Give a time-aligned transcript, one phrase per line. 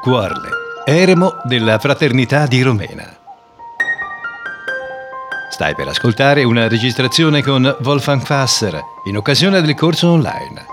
[0.00, 0.48] Quarle,
[0.86, 3.04] eremo della Fraternità di Romena.
[5.50, 10.64] Stai per ascoltare una registrazione con Wolfgang Fasser in occasione del corso online.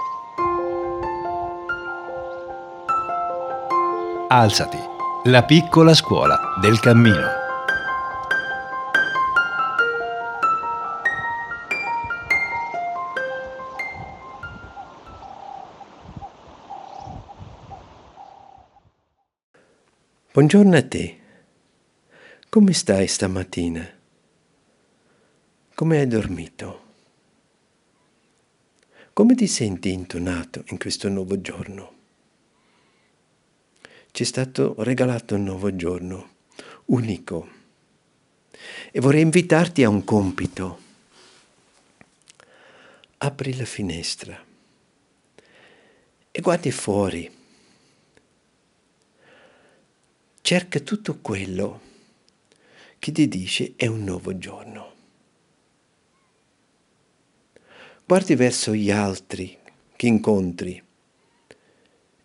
[4.30, 4.80] Alzati,
[5.26, 7.37] la piccola scuola del cammino.
[20.38, 21.18] Buongiorno a te.
[22.48, 23.92] Come stai stamattina?
[25.74, 26.82] Come hai dormito?
[29.14, 31.94] Come ti senti intonato in questo nuovo giorno?
[34.12, 36.30] Ci è stato regalato un nuovo giorno,
[36.86, 37.50] unico.
[38.92, 40.80] E vorrei invitarti a un compito.
[43.18, 44.40] Apri la finestra
[46.30, 47.37] e guardi fuori
[50.48, 51.82] cerca tutto quello
[53.00, 54.94] che ti dice è un nuovo giorno.
[58.06, 59.58] Guardi verso gli altri
[59.98, 60.82] che incontri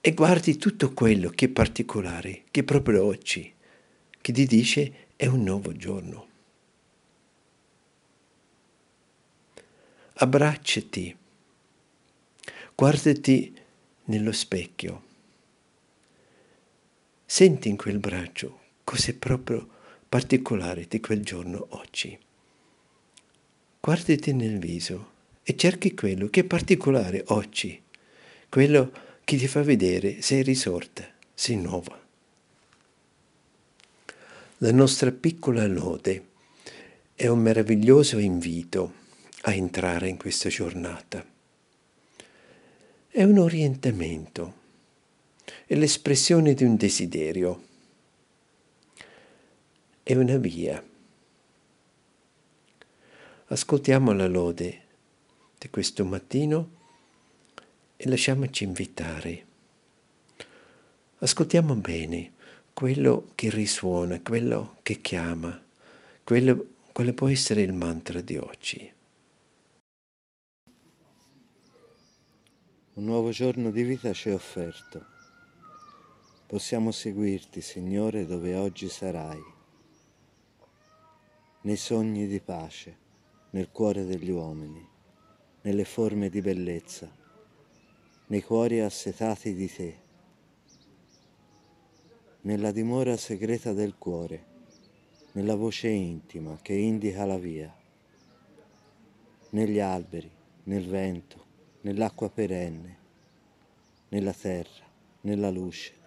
[0.00, 3.52] e guardi tutto quello che è particolare, che proprio oggi,
[4.20, 6.28] che ti dice è un nuovo giorno.
[10.12, 11.16] Abbracciati,
[12.76, 13.52] guardati
[14.04, 15.10] nello specchio
[17.34, 19.66] Senti in quel braccio cos'è proprio
[20.06, 22.18] particolare di quel giorno oggi.
[23.80, 27.82] Guardati nel viso e cerchi quello che è particolare oggi,
[28.50, 28.92] quello
[29.24, 31.98] che ti fa vedere sei risorta, sei nuova.
[34.58, 36.26] La nostra piccola lode
[37.14, 38.92] è un meraviglioso invito
[39.44, 41.24] a entrare in questa giornata.
[43.08, 44.60] È un orientamento
[45.66, 47.62] è l'espressione di un desiderio,
[50.02, 50.82] è una via.
[53.46, 54.80] Ascoltiamo la lode
[55.58, 56.70] di questo mattino
[57.96, 59.46] e lasciamoci invitare.
[61.18, 62.32] Ascoltiamo bene
[62.72, 65.60] quello che risuona, quello che chiama,
[66.24, 68.92] quello, quale può essere il mantra di oggi.
[72.94, 75.11] Un nuovo giorno di vita ci è offerto
[76.52, 79.42] possiamo seguirti, Signore, dove oggi sarai,
[81.62, 82.94] nei sogni di pace,
[83.52, 84.86] nel cuore degli uomini,
[85.62, 87.10] nelle forme di bellezza,
[88.26, 90.00] nei cuori assetati di te,
[92.42, 94.44] nella dimora segreta del cuore,
[95.32, 97.74] nella voce intima che indica la via,
[99.52, 100.30] negli alberi,
[100.64, 101.46] nel vento,
[101.80, 102.98] nell'acqua perenne,
[104.10, 104.84] nella terra,
[105.22, 106.00] nella luce,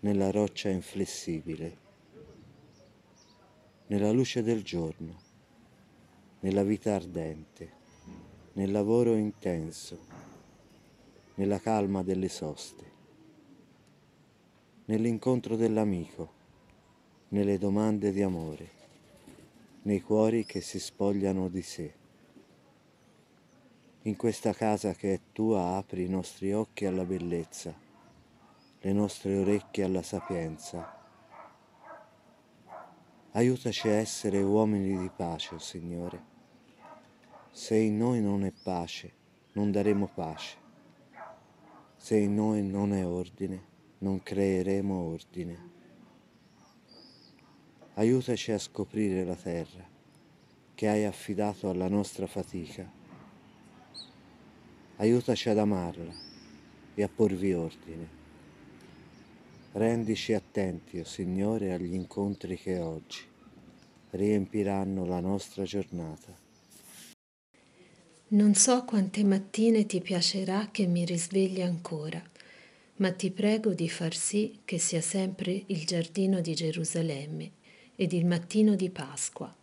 [0.00, 1.84] nella roccia inflessibile,
[3.86, 5.16] nella luce del giorno,
[6.40, 7.72] nella vita ardente,
[8.52, 9.98] nel lavoro intenso,
[11.36, 12.84] nella calma delle soste,
[14.84, 16.34] nell'incontro dell'amico,
[17.28, 18.68] nelle domande di amore,
[19.82, 21.94] nei cuori che si spogliano di sé.
[24.02, 27.85] In questa casa che è tua apri i nostri occhi alla bellezza
[28.86, 30.96] le nostre orecchie alla sapienza.
[33.32, 36.22] Aiutaci a essere uomini di pace, oh Signore.
[37.50, 39.12] Se in noi non è pace,
[39.54, 40.56] non daremo pace.
[41.96, 43.60] Se in noi non è ordine,
[43.98, 45.70] non creeremo ordine.
[47.94, 49.84] Aiutaci a scoprire la terra
[50.76, 52.88] che hai affidato alla nostra fatica.
[54.98, 56.14] Aiutaci ad amarla
[56.94, 58.25] e a porvi ordine.
[59.76, 63.20] Rendici attenti, o oh Signore, agli incontri che oggi
[64.12, 66.34] riempiranno la nostra giornata.
[68.28, 72.22] Non so quante mattine ti piacerà che mi risvegli ancora,
[72.96, 77.50] ma ti prego di far sì che sia sempre il giardino di Gerusalemme
[77.96, 79.54] ed il mattino di Pasqua,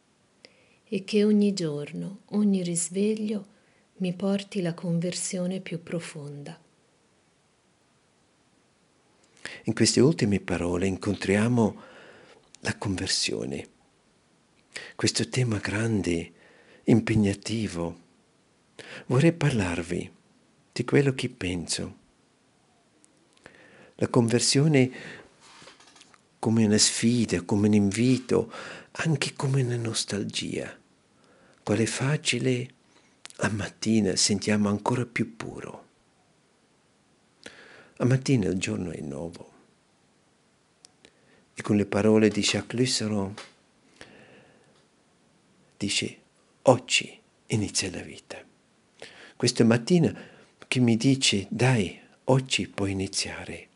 [0.89, 3.47] e che ogni giorno, ogni risveglio
[3.97, 6.62] mi porti la conversione più profonda.
[9.65, 11.81] In queste ultime parole incontriamo
[12.59, 13.65] la conversione,
[14.93, 16.33] questo tema grande,
[16.83, 18.01] impegnativo.
[19.05, 20.11] Vorrei parlarvi
[20.69, 21.97] di quello che penso.
[23.95, 24.91] La conversione
[26.39, 28.51] come una sfida, come un invito,
[28.91, 30.77] anche come una nostalgia.
[31.63, 32.67] Quale facile
[33.37, 35.87] a mattina sentiamo ancora più puro.
[37.95, 39.51] A mattina il giorno è nuovo.
[41.55, 43.33] E con le parole di Jacques Lusseron
[45.77, 46.17] dice,
[46.63, 48.43] oggi inizia la vita.
[49.35, 50.15] Questa mattina
[50.67, 53.67] che mi dice, dai, oggi puoi iniziare.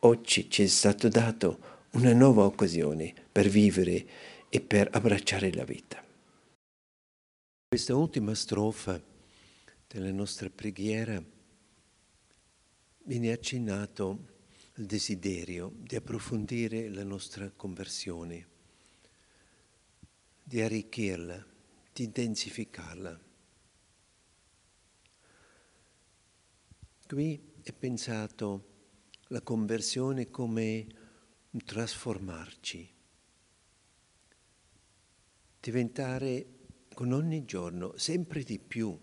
[0.00, 4.06] Oggi ci è stato dato una nuova occasione per vivere
[4.48, 6.02] e per abbracciare la vita.
[7.68, 9.00] Questa ultima strofa
[9.86, 11.22] della nostra preghiera
[13.04, 14.31] viene accennato
[14.76, 18.48] il desiderio di approfondire la nostra conversione,
[20.42, 21.46] di arricchirla,
[21.92, 23.20] di intensificarla.
[27.06, 28.70] Qui è pensato
[29.28, 30.86] la conversione come
[31.50, 32.90] trasformarci,
[35.60, 36.46] diventare
[36.94, 38.98] con ogni giorno sempre di più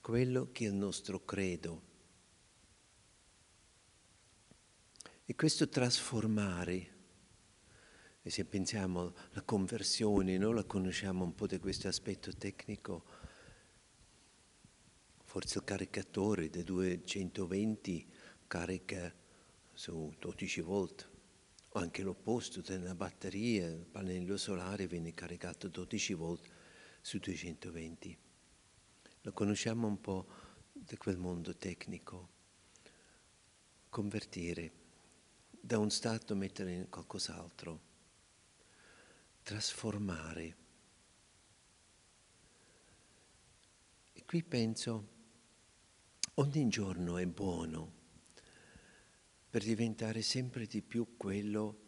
[0.00, 1.93] quello che è il nostro credo.
[5.26, 6.92] E questo trasformare,
[8.20, 13.06] e se pensiamo alla conversione, noi la conosciamo un po' di questo aspetto tecnico,
[15.24, 18.06] forse il caricatore da 220
[18.46, 19.10] carica
[19.72, 21.10] su 12 volt,
[21.70, 26.46] o anche l'opposto, nella batteria, il pannello solare viene caricato 12 volt
[27.00, 28.18] su 220.
[29.22, 30.26] Lo conosciamo un po'
[30.70, 32.28] di quel mondo tecnico.
[33.88, 34.82] Convertire
[35.64, 37.80] da un stato mettere in qualcos'altro,
[39.42, 40.56] trasformare.
[44.12, 45.08] E qui penso,
[46.34, 47.92] ogni giorno è buono
[49.48, 51.78] per diventare sempre di più quello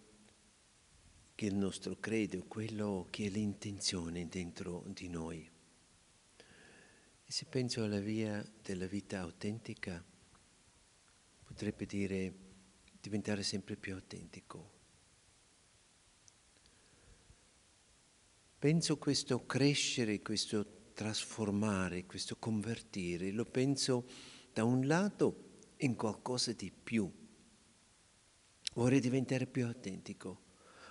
[1.35, 5.51] che è il nostro credo, quello che è l'intenzione dentro di noi.
[7.25, 10.03] E se penso alla via della vita autentica,
[11.45, 12.46] potrebbe dire
[13.09, 14.73] diventare sempre più autentico.
[18.59, 24.09] Penso questo crescere, questo trasformare, questo convertire, lo penso
[24.53, 25.45] da un lato
[25.79, 27.25] in qualcosa di più
[28.77, 30.43] Vorrei diventare più autentico,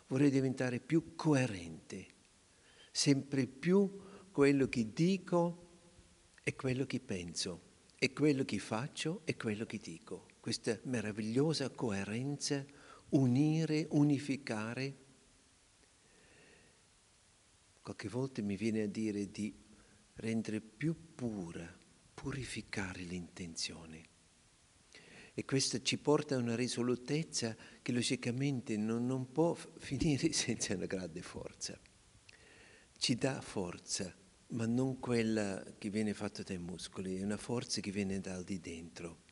[0.07, 2.07] vorrei diventare più coerente,
[2.91, 4.01] sempre più
[4.31, 5.67] quello che dico
[6.44, 7.62] e quello che penso,
[7.95, 10.25] e quello che faccio e quello che dico.
[10.45, 12.63] Questa meravigliosa coerenza,
[13.09, 14.95] unire, unificare.
[17.81, 19.51] Qualche volta mi viene a dire di
[20.18, 21.68] rendere più pura,
[22.13, 24.03] purificare l'intenzione
[25.33, 30.86] e questo ci porta a una risolutezza che logicamente non, non può finire senza una
[30.86, 31.75] grande forza.
[32.95, 34.15] Ci dà forza,
[34.50, 38.59] ma non quella che viene fatta dai muscoli, è una forza che viene dal di
[38.59, 39.25] dentro.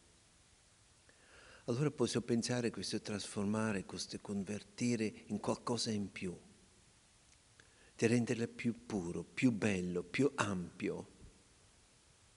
[1.66, 6.38] Allora posso pensare questo trasformare, questo convertire in qualcosa in più,
[7.96, 11.08] di renderla più puro, più bello, più ampio,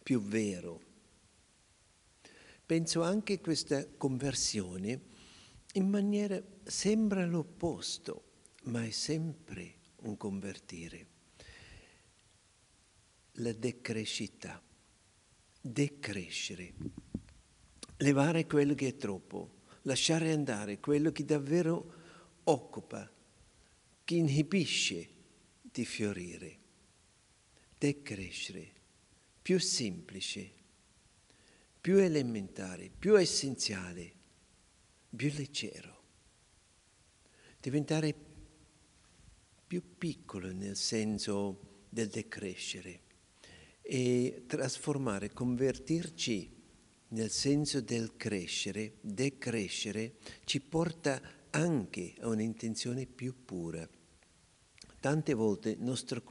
[0.01, 0.81] più vero.
[2.65, 5.01] Penso anche a questa conversione
[5.73, 8.23] in maniera sembra l'opposto,
[8.65, 11.07] ma è sempre un convertire.
[13.39, 14.63] La decrescita,
[15.61, 16.75] decrescere,
[17.99, 21.95] levare quello che è troppo, lasciare andare quello che davvero
[22.45, 23.11] occupa,
[24.05, 25.09] che inibisce
[25.61, 26.59] di fiorire,
[27.79, 28.73] decrescere,
[29.43, 30.53] più semplice,
[31.81, 34.13] più elementare, più essenziale,
[35.15, 35.95] più leggero.
[37.61, 38.15] Diventare
[39.67, 43.01] più piccolo nel senso del decrescere
[43.83, 46.56] e trasformare, convertirci
[47.09, 51.21] nel senso del crescere, decrescere, ci porta
[51.51, 53.89] anche a un'intenzione più pura.
[54.99, 56.23] Tante volte il nostro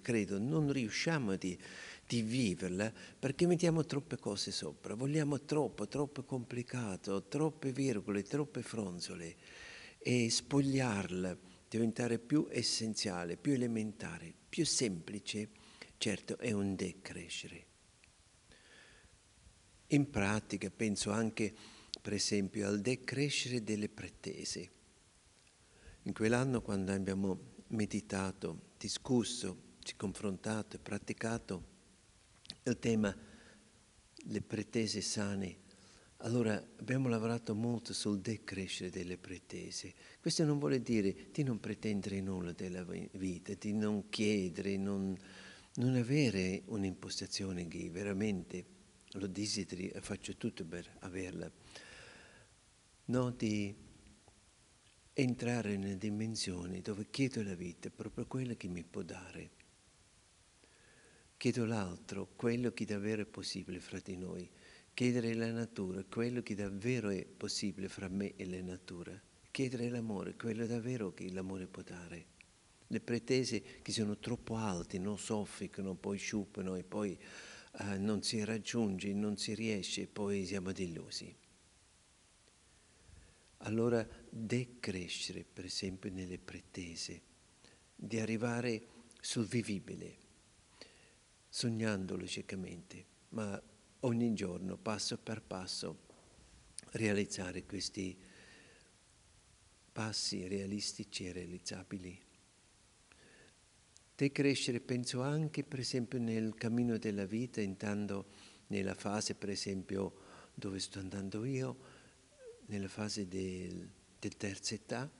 [0.00, 1.58] credo non riusciamo dire
[2.06, 9.36] di viverla perché mettiamo troppe cose sopra, vogliamo troppo, troppo complicato, troppe virgole, troppe fronzole
[9.98, 11.36] e spogliarla,
[11.68, 15.50] diventare più essenziale, più elementare, più semplice,
[15.98, 17.71] certo è un decrescere.
[19.92, 21.52] In pratica penso anche
[22.00, 24.70] per esempio al decrescere delle pretese.
[26.04, 31.64] In quell'anno quando abbiamo meditato, discusso, ci confrontato e praticato
[32.62, 33.14] il tema
[34.14, 35.58] le pretese sane.
[36.18, 39.92] Allora abbiamo lavorato molto sul decrescere delle pretese.
[40.20, 45.14] Questo non vuole dire di non pretendere nulla della vita, di non chiedere, non,
[45.74, 48.80] non avere un'impostazione che veramente
[49.12, 51.50] lo desideri e faccio tutto per averla.
[53.06, 53.74] No, di
[55.14, 59.50] entrare nelle dimensioni dove chiedo alla vita proprio quello che mi può dare.
[61.36, 64.48] Chiedo l'altro, quello che davvero è possibile fra di noi.
[64.94, 69.20] Chiedere la natura, quello che davvero è possibile fra me e la natura.
[69.50, 72.26] Chiedere l'amore, quello davvero che l'amore può dare.
[72.86, 77.18] Le pretese che sono troppo alte non soffocano, poi sciupano e poi
[77.72, 81.40] uh, non si raggiunge, non si riesce poi siamo delusi
[83.64, 87.22] allora decrescere, per esempio, nelle pretese,
[87.94, 88.86] di arrivare
[89.20, 90.16] sul vivibile,
[91.48, 93.60] sognandolo ciecamente, ma
[94.00, 96.10] ogni giorno, passo per passo,
[96.92, 98.18] realizzare questi
[99.92, 102.20] passi realistici e realizzabili.
[104.22, 108.26] Decrescere penso anche, per esempio, nel cammino della vita, intendo
[108.68, 110.14] nella fase, per esempio,
[110.54, 111.76] dove sto andando io,
[112.66, 115.10] nella fase del, del terza età,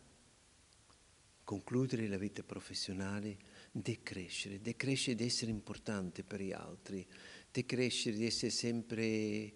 [1.42, 3.38] concludere la vita professionale,
[3.72, 7.04] decrescere, decrescere di essere importante per gli altri,
[7.50, 9.52] decrescere di essere sempre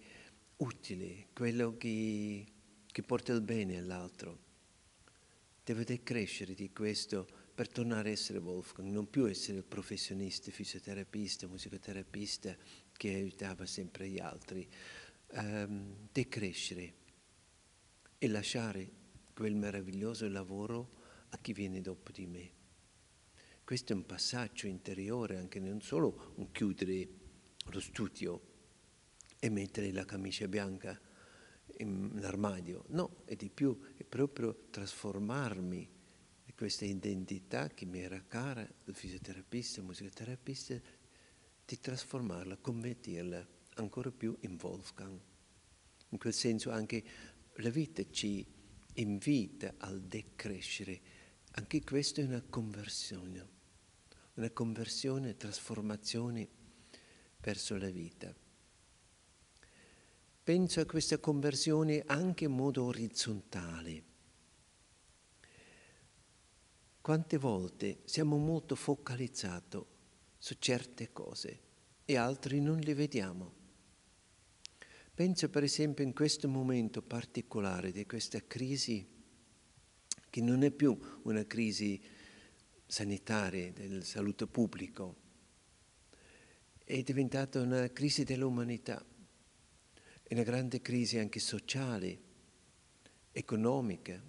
[0.57, 2.45] utile, quello che,
[2.85, 4.39] che porta il bene all'altro.
[5.63, 11.47] Devo decrescere di questo per tornare a essere Wolfgang, non più essere il professionista, fisioterapista,
[11.47, 12.55] musicoterapista
[12.91, 14.69] che aiutava sempre gli altri.
[15.29, 16.93] Um, decrescere
[18.19, 18.87] e lasciare
[19.33, 20.91] quel meraviglioso lavoro
[21.29, 22.51] a chi viene dopo di me.
[23.63, 27.09] Questo è un passaggio interiore, anche non solo un chiudere
[27.71, 28.41] lo studio
[29.39, 31.01] e mettere la camicia bianca
[31.77, 35.95] in armadio, no, è di più, è proprio trasformarmi
[36.57, 40.73] questa identità che mi era cara, il fisioterapista, il musicoterapista,
[41.63, 45.19] di trasformarla, convertirla ancora più in Wolfgang.
[46.09, 47.03] In quel senso anche
[47.57, 48.43] la vita ci
[48.93, 50.99] invita al decrescere.
[51.51, 53.47] Anche questo è una conversione,
[54.33, 56.47] una conversione, trasformazione
[57.39, 58.33] verso la vita.
[60.43, 64.15] Penso a questa conversione anche in modo orizzontale.
[67.07, 69.79] Quante volte siamo molto focalizzati
[70.37, 71.59] su certe cose
[72.03, 73.53] e altri non le vediamo.
[75.13, 79.07] Penso per esempio in questo momento particolare di questa crisi,
[80.29, 81.97] che non è più una crisi
[82.85, 85.15] sanitaria del salute pubblico,
[86.83, 89.01] è diventata una crisi dell'umanità,
[90.23, 92.19] è una grande crisi anche sociale,
[93.31, 94.21] economica,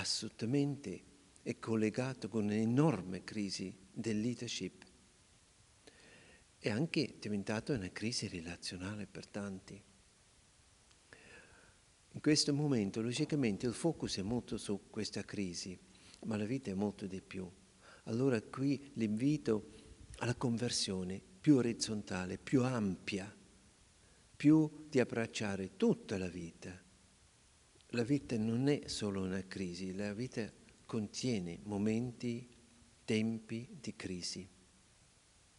[0.00, 1.02] assolutamente
[1.42, 4.84] è collegato con un'enorme crisi del leadership
[6.58, 9.80] è anche diventata una crisi relazionale per tanti.
[12.10, 15.78] In questo momento, logicamente, il focus è molto su questa crisi,
[16.24, 17.48] ma la vita è molto di più.
[18.04, 19.74] Allora qui l'invito
[20.16, 23.32] alla conversione più orizzontale, più ampia,
[24.36, 26.85] più di abbracciare tutta la vita.
[27.90, 30.50] La vita non è solo una crisi, la vita
[30.84, 32.48] contiene momenti,
[33.04, 34.48] tempi di crisi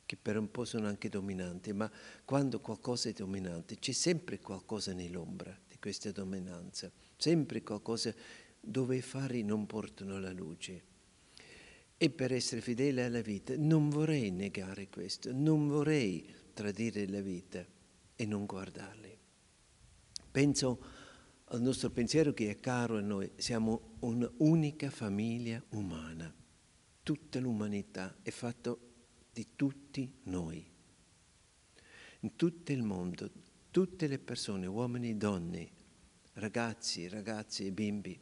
[0.08, 1.92] che per un po' sono anche dominanti, ma
[2.24, 8.16] quando qualcosa è dominante c'è sempre qualcosa nell'ombra di questa dominanza, sempre qualcosa
[8.58, 10.96] dove i fari non portano la luce.
[11.98, 17.66] E per essere fedele alla vita non vorrei negare questo, non vorrei tradire la vita
[18.16, 19.18] e non guardarli.
[20.32, 20.80] Penso
[21.50, 26.34] al nostro pensiero che è caro a noi, siamo un'unica famiglia umana,
[27.04, 28.76] tutta l'umanità è fatta
[29.32, 30.66] di tutti noi.
[32.22, 33.32] In tutto il mondo,
[33.72, 35.70] tutte le persone, uomini e donne,
[36.34, 38.20] ragazzi, ragazzi e bimbi,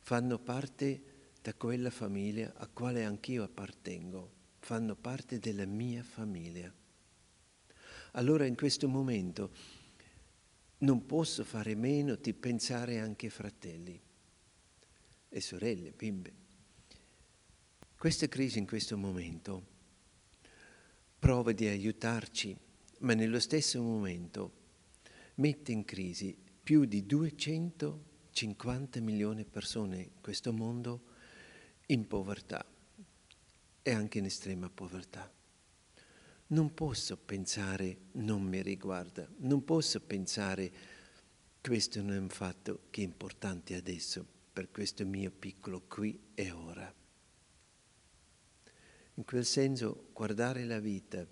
[0.00, 6.70] fanno parte da quella famiglia a quale anch'io appartengo, fanno parte della mia famiglia.
[8.12, 9.50] Allora in questo momento
[10.78, 14.00] non posso fare meno di pensare anche ai fratelli
[15.28, 16.44] e sorelle, bimbe.
[17.96, 19.74] Questa crisi in questo momento
[21.18, 22.56] prova di aiutarci,
[23.00, 24.64] ma nello stesso momento
[25.36, 31.02] mette in crisi più di 250 milioni di persone in questo mondo
[31.86, 32.64] in povertà
[33.82, 35.35] e anche in estrema povertà.
[36.48, 40.70] Non posso pensare non mi riguarda, non posso pensare
[41.60, 46.52] questo non è un fatto che è importante adesso per questo mio piccolo qui e
[46.52, 46.94] ora.
[49.14, 51.26] In quel senso guardare la vita,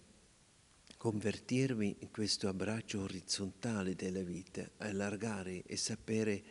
[0.96, 6.42] convertirmi in questo abbraccio orizzontale della vita, allargare e sapere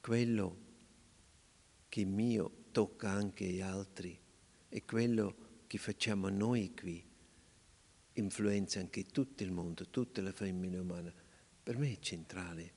[0.00, 0.56] quello
[1.88, 4.18] che mio tocca anche agli altri
[4.68, 7.07] e quello che facciamo noi qui
[8.20, 11.12] influenza anche tutto il mondo, tutta la famiglia umana.
[11.62, 12.72] Per me è centrale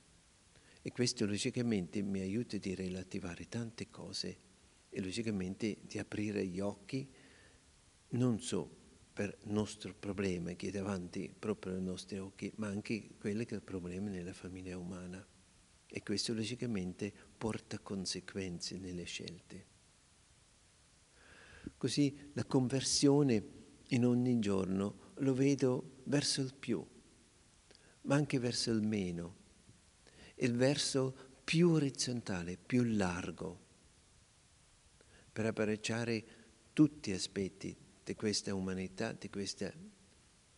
[0.82, 4.36] e questo logicamente mi aiuta di relativare tante cose
[4.90, 7.08] e logicamente di aprire gli occhi
[8.10, 8.80] non solo
[9.12, 13.54] per il nostro problema che è davanti proprio ai nostri occhi, ma anche quello che
[13.54, 15.24] è il problema nella famiglia umana.
[15.86, 19.66] E questo logicamente porta conseguenze nelle scelte.
[21.76, 23.44] Così la conversione
[23.88, 26.84] in ogni giorno lo vedo verso il più,
[28.02, 29.36] ma anche verso il meno,
[30.36, 31.14] il verso
[31.44, 33.58] più orizzontale, più largo,
[35.32, 36.24] per abbracciare
[36.72, 39.72] tutti gli aspetti di questa umanità, di questa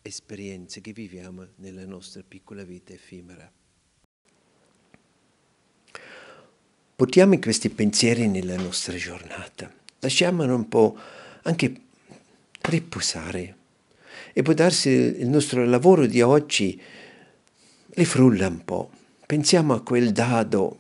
[0.02, 3.50] esperienza che viviamo nella nostra piccola vita effimera.
[6.96, 10.96] Portiamo questi pensieri nella nostra giornata, lasciamolo un po'
[11.42, 11.80] anche
[12.60, 13.62] riposare
[14.32, 16.80] e può darsi il nostro lavoro di oggi
[17.96, 18.90] li frulla un po'.
[19.26, 20.78] Pensiamo a quel dado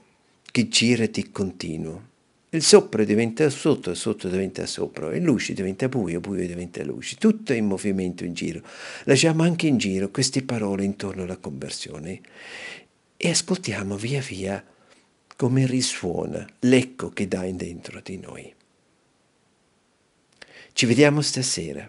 [0.50, 2.12] che gira di continuo.
[2.50, 7.16] Il sopra diventa sotto, il sotto diventa sopra, il luce diventa buio, buio diventa luce,
[7.16, 8.62] tutto è in movimento in giro.
[9.04, 12.20] Lasciamo anche in giro queste parole intorno alla conversione
[13.16, 14.64] e ascoltiamo via via
[15.36, 18.54] come risuona l'eco che dà in dentro di noi.
[20.72, 21.88] Ci vediamo stasera.